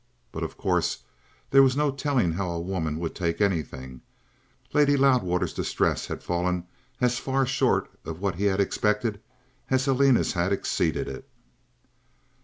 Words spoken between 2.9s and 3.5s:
would take